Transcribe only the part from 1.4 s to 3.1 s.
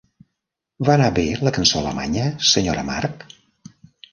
la cançó alemanya, senyora